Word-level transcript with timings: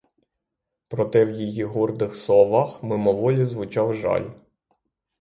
Проте 0.87 1.25
в 1.25 1.29
її 1.31 1.63
гордих 1.63 2.15
словах 2.15 2.83
мимоволі 2.83 3.45
звучав 3.45 3.93
жаль. 3.93 4.29